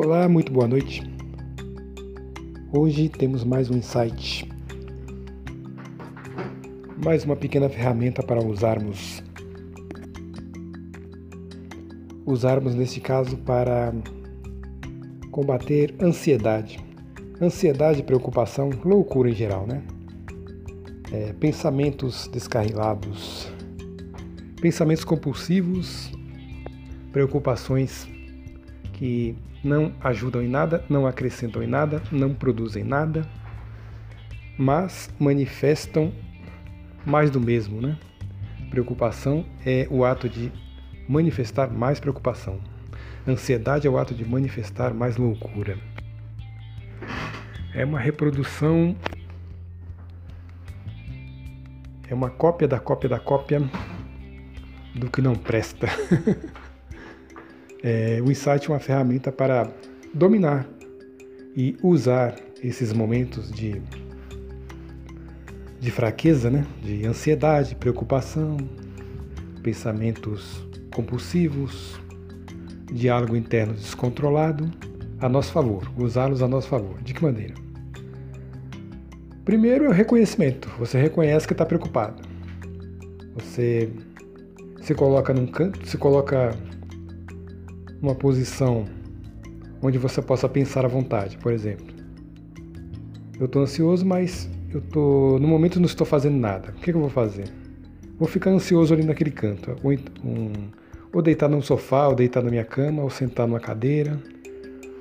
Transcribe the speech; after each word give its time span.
Olá, 0.00 0.28
muito 0.28 0.52
boa 0.52 0.68
noite. 0.68 1.02
Hoje 2.72 3.08
temos 3.08 3.42
mais 3.42 3.68
um 3.68 3.76
insight, 3.76 4.48
mais 7.04 7.24
uma 7.24 7.34
pequena 7.34 7.68
ferramenta 7.68 8.22
para 8.22 8.40
usarmos. 8.40 9.20
Usarmos 12.24 12.76
neste 12.76 13.00
caso 13.00 13.38
para 13.38 13.92
combater 15.32 15.92
ansiedade. 16.00 16.78
Ansiedade, 17.42 18.04
preocupação, 18.04 18.70
loucura 18.84 19.30
em 19.30 19.34
geral, 19.34 19.66
né? 19.66 19.82
É, 21.10 21.32
pensamentos 21.32 22.28
descarrilados, 22.28 23.52
pensamentos 24.60 25.02
compulsivos, 25.02 26.08
preocupações 27.10 28.06
que 28.92 29.34
não 29.62 29.92
ajudam 30.00 30.42
em 30.42 30.48
nada, 30.48 30.84
não 30.88 31.06
acrescentam 31.06 31.62
em 31.62 31.66
nada, 31.66 32.02
não 32.12 32.32
produzem 32.32 32.84
nada, 32.84 33.28
mas 34.56 35.10
manifestam 35.18 36.12
mais 37.04 37.30
do 37.30 37.40
mesmo, 37.40 37.80
né? 37.80 37.96
Preocupação 38.70 39.44
é 39.64 39.86
o 39.90 40.04
ato 40.04 40.28
de 40.28 40.52
manifestar 41.08 41.70
mais 41.70 41.98
preocupação. 41.98 42.60
Ansiedade 43.26 43.86
é 43.86 43.90
o 43.90 43.98
ato 43.98 44.14
de 44.14 44.24
manifestar 44.24 44.92
mais 44.92 45.16
loucura. 45.16 45.78
É 47.74 47.84
uma 47.84 47.98
reprodução, 47.98 48.96
é 52.08 52.14
uma 52.14 52.30
cópia 52.30 52.66
da 52.66 52.80
cópia 52.80 53.08
da 53.08 53.20
cópia 53.20 53.60
do 54.94 55.10
que 55.10 55.22
não 55.22 55.34
presta. 55.34 55.86
É, 57.82 58.20
o 58.24 58.30
insight 58.30 58.68
é 58.68 58.72
uma 58.72 58.80
ferramenta 58.80 59.30
para 59.30 59.70
dominar 60.12 60.68
e 61.56 61.76
usar 61.82 62.34
esses 62.62 62.92
momentos 62.92 63.50
de, 63.50 63.80
de 65.80 65.90
fraqueza, 65.90 66.50
né? 66.50 66.66
de 66.82 67.06
ansiedade, 67.06 67.74
preocupação, 67.74 68.56
pensamentos 69.62 70.66
compulsivos, 70.94 72.00
diálogo 72.92 73.36
interno 73.36 73.74
descontrolado 73.74 74.70
a 75.20 75.28
nosso 75.28 75.52
favor, 75.52 75.90
usá-los 75.96 76.42
a 76.42 76.48
nosso 76.48 76.68
favor. 76.68 77.00
De 77.02 77.12
que 77.12 77.22
maneira? 77.22 77.54
Primeiro 79.44 79.86
é 79.86 79.88
o 79.88 79.92
reconhecimento. 79.92 80.68
Você 80.78 81.00
reconhece 81.00 81.46
que 81.46 81.54
está 81.54 81.64
preocupado. 81.64 82.22
Você 83.34 83.90
se 84.82 84.94
coloca 84.94 85.32
num 85.32 85.46
canto, 85.46 85.86
se 85.88 85.96
coloca 85.96 86.54
uma 88.00 88.14
posição 88.14 88.84
onde 89.82 89.98
você 89.98 90.20
possa 90.20 90.48
pensar 90.48 90.84
à 90.84 90.88
vontade, 90.88 91.36
por 91.38 91.52
exemplo. 91.52 91.86
Eu 93.38 93.46
estou 93.46 93.62
ansioso, 93.62 94.04
mas 94.04 94.48
eu 94.72 94.80
tô 94.80 95.38
no 95.40 95.46
momento 95.46 95.78
não 95.78 95.86
estou 95.86 96.06
fazendo 96.06 96.36
nada. 96.36 96.70
O 96.70 96.72
que, 96.74 96.90
que, 96.90 96.96
eu 96.96 97.00
vou 97.00 97.10
fazer? 97.10 97.48
Vou 98.18 98.28
ficar 98.28 98.50
ansioso 98.50 98.92
ali 98.92 99.04
naquele 99.04 99.30
canto, 99.30 99.76
ou, 99.82 99.92
um, 99.92 100.52
ou 101.12 101.22
deitar 101.22 101.48
num 101.48 101.62
sofá, 101.62 102.08
ou 102.08 102.14
deitar 102.14 102.42
na 102.42 102.50
minha 102.50 102.64
cama, 102.64 103.02
ou 103.02 103.10
sentar 103.10 103.46
numa 103.46 103.60
cadeira, 103.60 104.18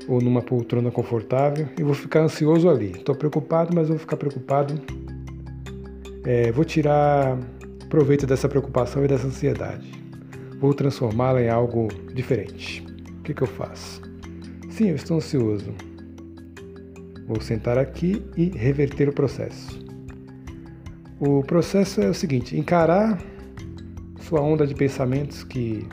ou 0.07 0.21
numa 0.21 0.41
poltrona 0.41 0.91
confortável, 0.91 1.67
e 1.77 1.83
vou 1.83 1.95
ficar 1.95 2.21
ansioso 2.21 2.69
ali. 2.69 2.91
Estou 2.91 3.15
preocupado, 3.15 3.75
mas 3.75 3.89
vou 3.89 3.97
ficar 3.97 4.17
preocupado. 4.17 4.79
É, 6.23 6.51
vou 6.51 6.63
tirar 6.63 7.37
proveito 7.89 8.27
dessa 8.27 8.47
preocupação 8.47 9.03
e 9.03 9.07
dessa 9.07 9.25
ansiedade. 9.25 9.96
Vou 10.59 10.73
transformá-la 10.73 11.41
em 11.41 11.49
algo 11.49 11.87
diferente 12.13 12.87
que, 13.27 13.33
que 13.33 13.41
eu 13.41 13.47
faço? 13.47 14.01
Sim, 14.69 14.89
eu 14.89 14.95
estou 14.95 15.17
ansioso. 15.17 15.73
Vou 17.27 17.41
sentar 17.41 17.77
aqui 17.77 18.25
e 18.37 18.49
reverter 18.49 19.09
o 19.09 19.13
processo. 19.13 19.85
O 21.19 21.43
processo 21.43 22.01
é 22.01 22.07
o 22.07 22.13
seguinte: 22.13 22.57
encarar 22.57 23.21
sua 24.21 24.41
onda 24.41 24.65
de 24.65 24.73
pensamentos 24.73 25.43
que 25.43 25.85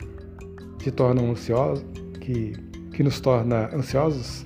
te 0.79 0.91
tornam 0.91 1.31
ansiosos, 1.31 1.85
que, 2.21 2.53
que 2.93 3.03
nos 3.03 3.19
torna 3.19 3.69
ansiosos, 3.75 4.45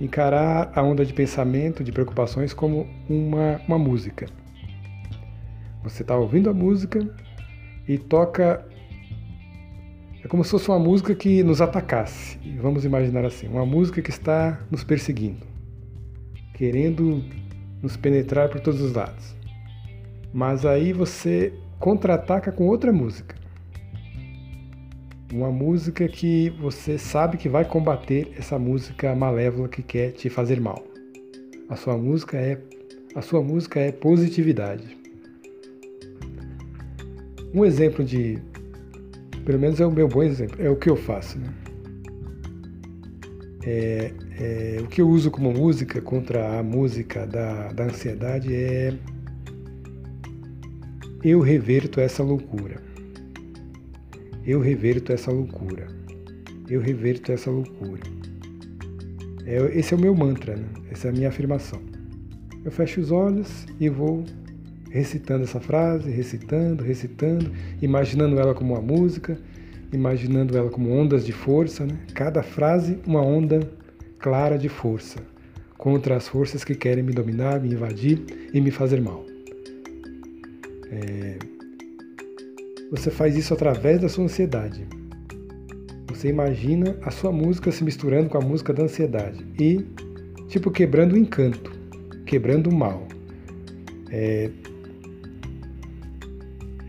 encarar 0.00 0.72
a 0.74 0.82
onda 0.82 1.04
de 1.04 1.12
pensamento, 1.12 1.84
de 1.84 1.92
preocupações 1.92 2.52
como 2.52 2.88
uma, 3.08 3.60
uma 3.68 3.78
música. 3.78 4.26
Você 5.84 6.02
está 6.02 6.16
ouvindo 6.16 6.50
a 6.50 6.54
música 6.54 7.08
e 7.86 7.96
toca 7.98 8.66
é 10.26 10.28
como 10.28 10.42
se 10.42 10.50
fosse 10.50 10.68
uma 10.68 10.78
música 10.80 11.14
que 11.14 11.44
nos 11.44 11.60
atacasse. 11.60 12.36
Vamos 12.60 12.84
imaginar 12.84 13.24
assim, 13.24 13.46
uma 13.46 13.64
música 13.64 14.02
que 14.02 14.10
está 14.10 14.60
nos 14.68 14.82
perseguindo, 14.82 15.46
querendo 16.52 17.22
nos 17.80 17.96
penetrar 17.96 18.48
por 18.48 18.60
todos 18.60 18.80
os 18.80 18.92
lados. 18.92 19.36
Mas 20.34 20.66
aí 20.66 20.92
você 20.92 21.52
contra-ataca 21.78 22.50
com 22.50 22.66
outra 22.66 22.92
música. 22.92 23.36
Uma 25.32 25.52
música 25.52 26.08
que 26.08 26.50
você 26.60 26.98
sabe 26.98 27.36
que 27.36 27.48
vai 27.48 27.64
combater 27.64 28.32
essa 28.36 28.58
música 28.58 29.14
malévola 29.14 29.68
que 29.68 29.80
quer 29.80 30.10
te 30.10 30.28
fazer 30.28 30.60
mal. 30.60 30.84
A 31.68 31.76
sua 31.76 31.96
música 31.96 32.36
é 32.36 32.58
a 33.14 33.22
sua 33.22 33.40
música 33.40 33.78
é 33.78 33.92
positividade. 33.92 34.98
Um 37.54 37.64
exemplo 37.64 38.04
de 38.04 38.42
pelo 39.46 39.60
menos 39.60 39.80
é 39.80 39.86
o 39.86 39.92
meu 39.92 40.08
bom 40.08 40.24
exemplo, 40.24 40.60
é 40.60 40.68
o 40.68 40.74
que 40.74 40.90
eu 40.90 40.96
faço. 40.96 41.38
Né? 41.38 41.54
É, 43.64 44.12
é, 44.38 44.76
o 44.82 44.88
que 44.88 45.00
eu 45.00 45.08
uso 45.08 45.30
como 45.30 45.52
música 45.52 46.00
contra 46.02 46.58
a 46.58 46.62
música 46.64 47.26
da, 47.26 47.72
da 47.72 47.84
ansiedade 47.84 48.52
é 48.52 48.92
eu 51.22 51.40
reverto 51.40 52.00
essa 52.00 52.24
loucura. 52.24 52.82
Eu 54.44 54.60
reverto 54.60 55.12
essa 55.12 55.30
loucura. 55.30 55.86
Eu 56.68 56.80
reverto 56.80 57.30
essa 57.30 57.50
loucura. 57.50 58.02
É, 59.44 59.56
esse 59.78 59.94
é 59.94 59.96
o 59.96 60.00
meu 60.00 60.14
mantra, 60.14 60.56
né? 60.56 60.66
essa 60.90 61.06
é 61.06 61.10
a 61.10 61.12
minha 61.12 61.28
afirmação. 61.28 61.80
Eu 62.64 62.72
fecho 62.72 63.00
os 63.00 63.12
olhos 63.12 63.64
e 63.78 63.88
vou 63.88 64.24
recitando 64.90 65.44
essa 65.44 65.60
frase, 65.60 66.10
recitando, 66.10 66.82
recitando, 66.82 67.50
imaginando 67.80 68.38
ela 68.38 68.54
como 68.54 68.74
uma 68.74 68.82
música, 68.82 69.38
imaginando 69.92 70.56
ela 70.56 70.70
como 70.70 70.90
ondas 70.90 71.24
de 71.24 71.32
força, 71.32 71.86
né? 71.86 71.96
cada 72.14 72.42
frase 72.42 72.98
uma 73.06 73.22
onda 73.22 73.60
clara 74.18 74.58
de 74.58 74.68
força 74.68 75.20
contra 75.76 76.16
as 76.16 76.26
forças 76.26 76.64
que 76.64 76.74
querem 76.74 77.04
me 77.04 77.12
dominar, 77.12 77.60
me 77.60 77.72
invadir 77.72 78.22
e 78.52 78.60
me 78.60 78.70
fazer 78.70 79.00
mal. 79.00 79.24
É... 80.90 81.38
Você 82.90 83.10
faz 83.10 83.36
isso 83.36 83.52
através 83.52 84.00
da 84.00 84.08
sua 84.08 84.24
ansiedade. 84.24 84.86
Você 86.08 86.28
imagina 86.28 86.96
a 87.02 87.10
sua 87.10 87.30
música 87.30 87.70
se 87.70 87.84
misturando 87.84 88.30
com 88.30 88.38
a 88.38 88.40
música 88.40 88.72
da 88.72 88.84
ansiedade 88.84 89.44
e, 89.60 89.84
tipo, 90.48 90.70
quebrando 90.70 91.12
o 91.12 91.18
encanto, 91.18 91.72
quebrando 92.24 92.70
o 92.70 92.74
mal. 92.74 93.06
É, 94.10 94.50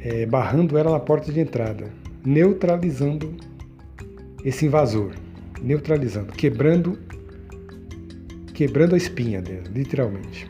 é, 0.08 0.26
barrando 0.26 0.78
ela 0.78 0.92
na 0.92 1.00
porta 1.02 1.34
de 1.34 1.40
entrada, 1.42 1.92
neutralizando 2.26 3.36
esse 4.46 4.66
invasor, 4.66 5.14
neutralizando, 5.62 6.32
quebrando, 6.32 6.98
quebrando 8.54 8.96
a 8.96 8.98
espinha 8.98 9.42
dele, 9.42 9.68
literalmente. 9.74 10.50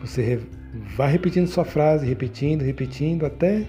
Você 0.00 0.40
vai 0.96 1.12
repetindo 1.12 1.46
sua 1.46 1.64
frase, 1.64 2.04
repetindo, 2.04 2.62
repetindo, 2.62 3.24
até 3.24 3.64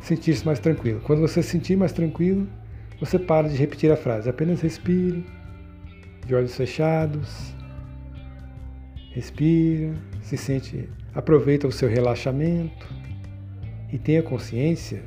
sentir-se 0.00 0.46
mais 0.46 0.58
tranquilo. 0.58 1.00
Quando 1.00 1.20
você 1.20 1.42
se 1.42 1.50
sentir 1.50 1.76
mais 1.76 1.92
tranquilo, 1.92 2.48
você 2.98 3.18
para 3.18 3.46
de 3.46 3.56
repetir 3.56 3.92
a 3.92 3.96
frase, 3.96 4.30
apenas 4.30 4.62
respire, 4.62 5.22
de 6.26 6.34
olhos 6.34 6.56
fechados, 6.56 7.54
respira, 9.12 9.92
se 10.22 10.38
sente, 10.38 10.88
aproveita 11.14 11.68
o 11.68 11.72
seu 11.72 11.90
relaxamento 11.90 12.99
e 13.92 13.98
tenha 13.98 14.22
consciência 14.22 15.02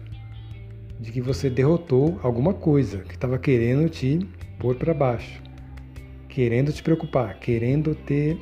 de 1.00 1.12
que 1.12 1.22
você 1.22 1.50
derrotou 1.50 2.20
alguma 2.24 2.54
coisa 2.54 3.00
que 3.00 3.16
estava 3.16 3.38
querendo 3.38 3.90
te 3.90 4.20
pôr 4.60 4.76
para 4.76 4.94
baixo, 4.94 5.42
querendo 6.30 6.72
te 6.72 6.82
preocupar, 6.82 7.40
querendo 7.40 7.96
ter 7.96 8.38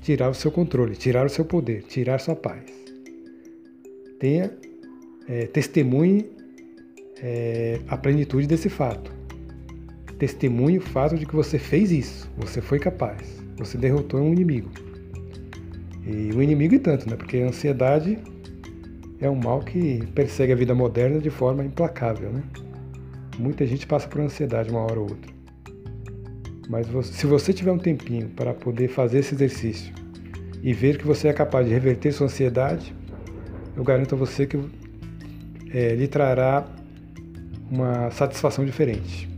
tirar 0.00 0.30
o 0.30 0.34
seu 0.34 0.50
controle, 0.50 0.96
tirar 0.96 1.26
o 1.26 1.28
seu 1.28 1.44
poder, 1.44 1.82
tirar 1.82 2.20
sua 2.20 2.34
paz. 2.34 2.64
Tenha 4.18 4.50
é, 5.28 5.46
testemunhe 5.46 6.30
é, 7.22 7.80
a 7.88 7.96
plenitude 7.96 8.46
desse 8.46 8.68
fato. 8.68 9.12
Testemunhe 10.18 10.78
o 10.78 10.82
fato 10.82 11.16
de 11.16 11.24
que 11.24 11.34
você 11.34 11.58
fez 11.58 11.90
isso, 11.90 12.30
você 12.36 12.60
foi 12.60 12.78
capaz, 12.78 13.42
você 13.56 13.78
derrotou 13.78 14.20
um 14.20 14.32
inimigo. 14.32 14.70
E 16.06 16.34
o 16.34 16.42
inimigo 16.42 16.74
e 16.74 16.78
tanto, 16.78 17.08
né? 17.08 17.16
Porque 17.16 17.38
a 17.38 17.46
ansiedade 17.46 18.18
é 19.20 19.28
um 19.28 19.36
mal 19.36 19.60
que 19.60 20.04
persegue 20.14 20.52
a 20.52 20.56
vida 20.56 20.74
moderna 20.74 21.20
de 21.20 21.30
forma 21.30 21.64
implacável. 21.64 22.30
Né? 22.30 22.42
Muita 23.38 23.66
gente 23.66 23.86
passa 23.86 24.08
por 24.08 24.20
ansiedade 24.20 24.70
uma 24.70 24.80
hora 24.80 24.98
ou 24.98 25.10
outra. 25.10 25.30
Mas 26.68 26.86
você, 26.86 27.12
se 27.12 27.26
você 27.26 27.52
tiver 27.52 27.72
um 27.72 27.78
tempinho 27.78 28.28
para 28.30 28.54
poder 28.54 28.88
fazer 28.88 29.18
esse 29.18 29.34
exercício 29.34 29.92
e 30.62 30.72
ver 30.72 30.98
que 30.98 31.06
você 31.06 31.28
é 31.28 31.32
capaz 31.32 31.66
de 31.66 31.72
reverter 31.72 32.12
sua 32.12 32.26
ansiedade, 32.26 32.94
eu 33.76 33.84
garanto 33.84 34.14
a 34.14 34.18
você 34.18 34.46
que 34.46 34.58
é, 35.72 35.94
lhe 35.94 36.06
trará 36.06 36.66
uma 37.70 38.10
satisfação 38.10 38.64
diferente 38.64 39.28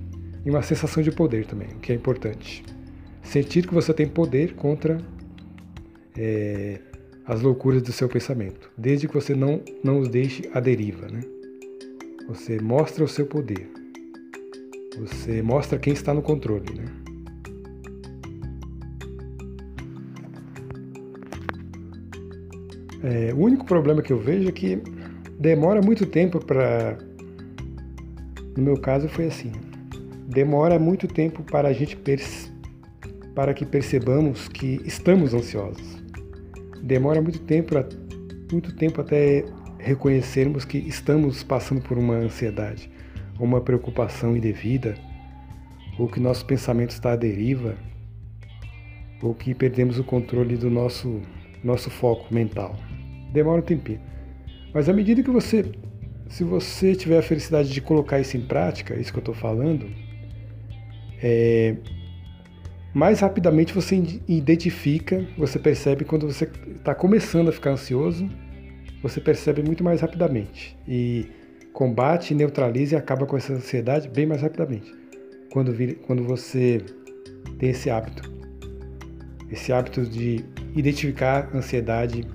e 0.45 0.51
uma 0.51 0.63
sensação 0.63 1.03
de 1.03 1.11
poder 1.11 1.47
também, 1.47 1.69
o 1.69 1.79
que 1.79 1.93
é 1.93 1.95
importante. 1.95 2.65
Sentir 3.23 3.67
que 3.67 3.73
você 3.73 3.95
tem 3.95 4.07
poder 4.07 4.55
contra 4.55 4.99
é, 6.17 6.81
as 7.27 7.41
loucuras 7.41 7.83
do 7.83 7.93
seu 7.93 8.09
pensamento, 8.09 8.71
desde 8.77 9.07
que 9.07 9.15
você 9.15 9.35
não, 9.35 9.61
não 9.83 10.01
os 10.01 10.09
deixe 10.09 10.49
à 10.53 10.61
deriva. 10.61 11.07
Né? 11.09 11.21
Você 12.29 12.59
mostra 12.61 13.05
o 13.05 13.09
seu 13.09 13.27
poder, 13.27 13.71
você 14.99 15.43
mostra 15.43 15.79
quem 15.79 15.93
está 15.93 16.13
no 16.13 16.23
controle. 16.23 16.73
Né? 16.75 16.85
É, 23.05 23.35
o 23.35 23.39
único 23.39 23.65
problema 23.65 24.01
que 24.01 24.13
eu 24.13 24.19
vejo 24.19 24.49
é 24.49 24.53
que 24.53 24.81
demora 25.39 25.81
muito 25.81 26.07
tempo 26.07 26.45
para. 26.45 26.99
No 28.57 28.63
meu 28.63 28.77
caso 28.77 29.09
foi 29.09 29.27
assim. 29.27 29.53
Demora 30.29 30.79
muito 30.79 31.09
tempo 31.09 31.43
para 31.43 31.69
a 31.69 31.73
gente 31.73 31.99
para 33.35 33.53
que 33.53 33.67
percebamos 33.67 34.49
que 34.49 34.81
estamos 34.85 35.35
ansiosos. 35.35 36.02
Demora 36.83 37.23
muito 37.23 37.39
tempo, 37.39 37.75
muito 38.51 38.75
tempo 38.75 39.01
até 39.01 39.45
reconhecermos 39.79 40.65
que 40.65 40.79
estamos 40.79 41.43
passando 41.43 41.81
por 41.81 41.97
uma 41.97 42.15
ansiedade, 42.15 42.91
uma 43.39 43.61
preocupação 43.61 44.37
indevida, 44.37 44.97
ou 45.99 46.09
que 46.09 46.19
nosso 46.19 46.45
pensamento 46.45 46.91
está 46.91 47.13
à 47.13 47.17
deriva, 47.17 47.77
ou 49.23 49.35
que 49.35 49.55
perdemos 49.55 49.99
o 49.99 50.05
controle 50.05 50.57
do 50.57 50.69
nosso 50.69 51.23
nosso 51.63 51.91
foco 51.91 52.33
mental. 52.35 52.77
Demora 53.33 53.61
um 53.61 53.65
tempinho. 53.65 54.01
Mas 54.75 54.89
à 54.89 54.93
medida 54.93 55.23
que 55.23 55.31
você, 55.31 55.65
se 56.29 56.43
você 56.43 56.95
tiver 56.97 57.19
a 57.19 57.23
felicidade 57.23 57.71
de 57.71 57.81
colocar 57.81 58.19
isso 58.19 58.37
em 58.37 58.41
prática, 58.41 58.99
isso 58.99 59.13
que 59.13 59.19
eu 59.19 59.23
estou 59.23 59.35
falando, 59.35 59.89
é, 61.23 61.77
mais 62.95 63.21
rapidamente 63.21 63.73
você 63.73 63.97
identifica, 64.29 65.27
você 65.37 65.59
percebe 65.59 66.05
quando 66.05 66.27
você 66.27 66.49
está 66.77 66.95
começando 66.95 67.49
a 67.49 67.53
ficar 67.53 67.71
ansioso, 67.71 68.29
você 69.03 69.21
percebe 69.21 69.63
muito 69.63 69.83
mais 69.83 70.01
rapidamente 70.01 70.77
e 70.87 71.27
combate, 71.73 72.35
neutraliza 72.35 72.95
e 72.95 72.99
acaba 72.99 73.27
com 73.27 73.37
essa 73.37 73.53
ansiedade 73.55 74.09
bem 74.09 74.27
mais 74.27 74.43
rapidamente. 74.43 74.95
Quando, 75.51 75.73
vir, 75.73 75.97
quando 76.07 76.23
você 76.23 76.81
tem 77.59 77.71
esse 77.71 77.91
hábito, 77.91 78.31
esse 79.51 79.73
hábito 79.73 80.03
de 80.03 80.45
identificar 80.75 81.51
a 81.53 81.59
ansiedade 81.59 82.27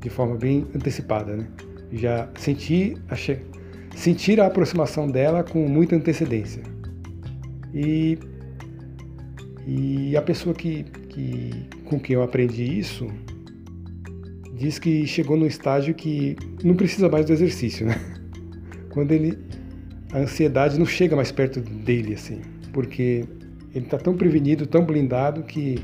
de 0.00 0.10
forma 0.10 0.36
bem 0.36 0.66
antecipada, 0.74 1.36
né? 1.36 1.46
Já 1.92 2.28
sentir 2.38 2.98
a, 3.08 3.16
sentir 3.96 4.40
a 4.40 4.46
aproximação 4.46 5.08
dela 5.08 5.42
com 5.42 5.66
muita 5.68 5.96
antecedência. 5.96 6.62
E, 7.72 8.18
e 9.66 10.16
a 10.16 10.22
pessoa 10.22 10.54
que, 10.54 10.84
que, 11.08 11.50
com 11.84 11.98
quem 11.98 12.14
eu 12.14 12.22
aprendi 12.22 12.78
isso 12.78 13.08
diz 14.52 14.78
que 14.78 15.06
chegou 15.06 15.36
num 15.36 15.46
estágio 15.46 15.94
que 15.94 16.36
não 16.62 16.74
precisa 16.74 17.08
mais 17.08 17.26
do 17.26 17.32
exercício, 17.32 17.86
né? 17.86 17.94
Quando 18.90 19.12
ele 19.12 19.38
a 20.12 20.18
ansiedade 20.18 20.78
não 20.78 20.86
chega 20.86 21.16
mais 21.16 21.32
perto 21.32 21.60
dele 21.60 22.14
assim, 22.14 22.40
porque 22.72 23.24
ele 23.74 23.84
está 23.84 23.98
tão 23.98 24.16
prevenido, 24.16 24.66
tão 24.66 24.84
blindado 24.84 25.42
que 25.42 25.82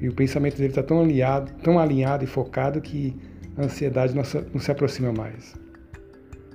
e 0.00 0.08
o 0.08 0.12
pensamento 0.12 0.56
dele 0.56 0.70
está 0.70 0.82
tão 0.82 1.00
alinhado, 1.00 1.52
tão 1.62 1.78
alinhado 1.78 2.24
e 2.24 2.26
focado 2.26 2.80
que 2.80 3.16
a 3.56 3.62
ansiedade 3.62 4.14
não 4.14 4.24
se, 4.24 4.44
não 4.52 4.60
se 4.60 4.70
aproxima 4.70 5.12
mais. 5.12 5.54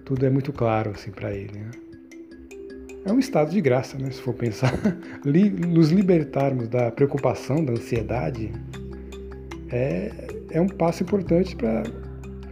Tudo 0.04 0.26
é 0.26 0.30
muito 0.30 0.52
claro 0.52 0.92
assim 0.92 1.12
para 1.12 1.34
ele. 1.34 1.58
Né? 1.58 1.72
É 3.08 3.12
um 3.12 3.20
estado 3.20 3.52
de 3.52 3.62
graça, 3.62 3.98
né? 3.98 4.12
Se 4.12 4.22
for 4.22 4.34
pensar, 4.34 4.74
nos 5.24 5.92
libertarmos 5.92 6.68
da 6.68 6.92
preocupação, 6.92 7.64
da 7.64 7.72
ansiedade, 7.72 8.52
é, 9.72 10.12
é 10.52 10.60
um 10.60 10.68
passo 10.68 11.04
importante 11.04 11.56
para 11.56 11.84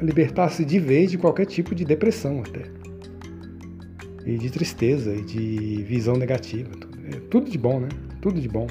libertar-se 0.01 0.63
de 0.63 0.79
vez 0.79 1.11
de 1.11 1.17
qualquer 1.17 1.45
tipo 1.45 1.75
de 1.75 1.83
depressão 1.83 2.41
até. 2.41 2.63
E 4.25 4.37
de 4.37 4.49
tristeza, 4.49 5.13
e 5.13 5.21
de 5.21 5.83
visão 5.83 6.15
negativa. 6.15 6.69
Tudo, 6.71 6.97
é 7.05 7.19
tudo 7.29 7.51
de 7.51 7.57
bom, 7.57 7.81
né? 7.81 7.89
Tudo 8.21 8.39
de 8.39 8.47
bom. 8.47 8.67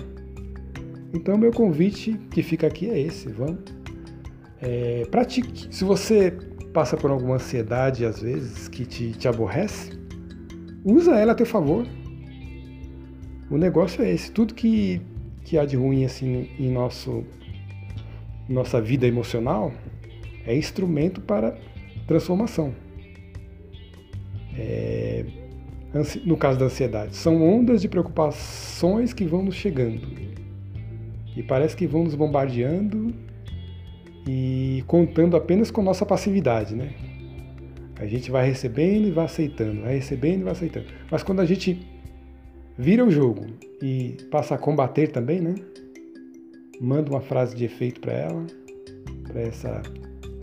Então, 1.12 1.36
meu 1.36 1.52
convite 1.52 2.18
que 2.30 2.42
fica 2.42 2.66
aqui 2.66 2.88
é 2.88 2.98
esse: 2.98 3.28
vamos. 3.28 3.60
É, 4.62 5.06
pratique. 5.10 5.68
Se 5.70 5.84
você 5.84 6.32
passa 6.72 6.96
por 6.96 7.10
alguma 7.10 7.34
ansiedade, 7.34 8.06
às 8.06 8.22
vezes, 8.22 8.68
que 8.68 8.86
te, 8.86 9.12
te 9.12 9.28
aborrece, 9.28 9.92
usa 10.84 11.16
ela 11.16 11.32
a 11.32 11.34
teu 11.34 11.46
favor. 11.46 11.86
O 13.50 13.56
negócio 13.56 14.04
é 14.04 14.10
esse: 14.12 14.30
tudo 14.30 14.54
que, 14.54 15.00
que 15.44 15.56
há 15.56 15.64
de 15.64 15.76
ruim 15.76 16.04
assim, 16.04 16.48
em 16.58 16.70
nosso, 16.70 17.24
nossa 18.48 18.80
vida 18.80 19.06
emocional 19.06 19.72
é 20.46 20.56
instrumento 20.56 21.20
para 21.20 21.56
transformação. 22.06 22.74
É, 24.56 25.24
no 26.24 26.36
caso 26.36 26.58
da 26.58 26.66
ansiedade, 26.66 27.16
são 27.16 27.42
ondas 27.42 27.80
de 27.80 27.88
preocupações 27.88 29.12
que 29.12 29.24
vão 29.24 29.42
nos 29.42 29.54
chegando 29.54 30.00
e 31.36 31.42
parece 31.42 31.76
que 31.76 31.86
vão 31.86 32.04
nos 32.04 32.14
bombardeando 32.14 33.14
e 34.26 34.82
contando 34.86 35.36
apenas 35.36 35.70
com 35.70 35.82
nossa 35.82 36.06
passividade, 36.06 36.74
né? 36.74 36.92
A 37.96 38.06
gente 38.06 38.30
vai 38.30 38.46
recebendo 38.46 39.06
e 39.06 39.10
vai 39.10 39.24
aceitando, 39.24 39.82
vai 39.82 39.94
recebendo 39.94 40.40
e 40.40 40.44
vai 40.44 40.52
aceitando. 40.52 40.86
Mas 41.10 41.22
quando 41.22 41.40
a 41.40 41.44
gente 41.44 41.86
vira 42.76 43.04
o 43.04 43.10
jogo 43.10 43.46
e 43.82 44.16
passa 44.30 44.56
a 44.56 44.58
combater 44.58 45.08
também, 45.08 45.40
né? 45.40 45.54
Manda 46.80 47.10
uma 47.10 47.20
frase 47.20 47.54
de 47.54 47.64
efeito 47.64 48.00
para 48.00 48.12
ela, 48.12 48.46
para 49.22 49.40
essa, 49.40 49.82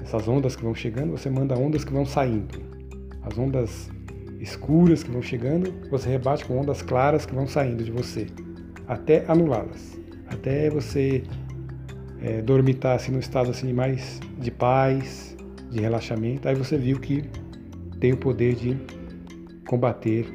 essas 0.01 0.27
ondas 0.27 0.55
que 0.55 0.63
vão 0.63 0.73
chegando, 0.73 1.11
você 1.11 1.29
manda 1.29 1.57
ondas 1.57 1.83
que 1.83 1.91
vão 1.91 2.05
saindo. 2.05 2.61
As 3.21 3.37
ondas 3.37 3.89
escuras 4.39 5.03
que 5.03 5.11
vão 5.11 5.21
chegando, 5.21 5.73
você 5.89 6.09
rebate 6.09 6.45
com 6.45 6.57
ondas 6.57 6.81
claras 6.81 7.25
que 7.25 7.35
vão 7.35 7.47
saindo 7.47 7.83
de 7.83 7.91
você, 7.91 8.27
até 8.87 9.25
anulá-las 9.27 10.01
até 10.31 10.69
você 10.69 11.23
é, 12.21 12.41
dormitar 12.41 12.95
assim, 12.95 13.11
no 13.11 13.19
estado 13.19 13.51
assim, 13.51 13.73
mais 13.73 14.19
de 14.39 14.49
paz, 14.49 15.35
de 15.69 15.79
relaxamento. 15.79 16.47
Aí 16.47 16.55
você 16.55 16.77
viu 16.77 16.99
que 16.99 17.23
tem 18.01 18.11
o 18.13 18.17
poder 18.17 18.55
de 18.55 18.75
combater 19.67 20.25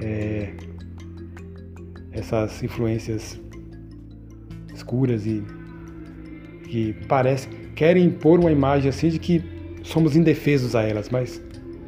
é, 0.00 0.50
essas 2.12 2.62
influências 2.62 3.40
escuras 4.72 5.26
e 5.26 5.42
que 6.64 6.94
parece 7.08 7.48
querem 7.74 8.04
impor 8.04 8.38
uma 8.38 8.52
imagem 8.52 8.90
assim 8.90 9.08
de 9.08 9.18
que 9.18 9.42
somos 9.82 10.14
indefesos 10.14 10.76
a 10.76 10.82
elas, 10.82 11.08
mas 11.08 11.42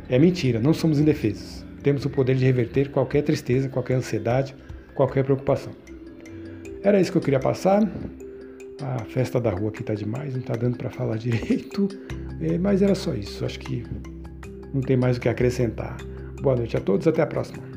é 0.09 0.19
mentira, 0.19 0.59
não 0.59 0.73
somos 0.73 0.99
indefesos. 0.99 1.65
Temos 1.83 2.05
o 2.07 2.11
poder 2.11 2.35
de 2.37 2.45
reverter 2.45 2.91
qualquer 2.91 3.23
tristeza, 3.23 3.69
qualquer 3.69 3.95
ansiedade, 3.95 4.55
qualquer 4.95 5.23
preocupação. 5.23 5.73
Era 6.83 6.99
isso 6.99 7.13
que 7.13 7.19
eu 7.19 7.23
queria 7.23 7.41
passar. 7.41 7.83
A 8.81 9.05
festa 9.05 9.39
da 9.39 9.51
rua 9.51 9.69
aqui 9.69 9.85
tá 9.85 9.95
demais, 9.95 10.35
não 10.35 10.43
tá 10.43 10.55
dando 10.55 10.79
para 10.79 10.91
falar 10.91 11.19
direito, 11.19 11.89
é, 12.41 12.57
mas 12.57 12.81
era 12.81 12.95
só 12.95 13.15
isso. 13.15 13.45
Acho 13.45 13.61
que 13.61 13.85
não 14.73 14.81
tem 14.81 14.97
mais 14.97 15.17
o 15.17 15.21
que 15.21 15.29
acrescentar. 15.29 15.97
Boa 16.41 16.57
noite 16.57 16.77
a 16.77 16.81
todos, 16.81 17.07
até 17.07 17.23
a 17.23 17.27
próxima. 17.27 17.72